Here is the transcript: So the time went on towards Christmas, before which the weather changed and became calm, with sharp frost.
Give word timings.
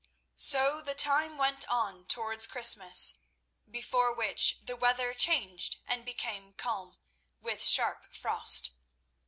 So 0.39 0.81
the 0.81 0.95
time 0.95 1.37
went 1.37 1.69
on 1.69 2.05
towards 2.07 2.47
Christmas, 2.47 3.13
before 3.69 4.11
which 4.11 4.57
the 4.63 4.75
weather 4.75 5.13
changed 5.13 5.77
and 5.85 6.03
became 6.03 6.53
calm, 6.53 6.97
with 7.39 7.63
sharp 7.63 8.11
frost. 8.11 8.71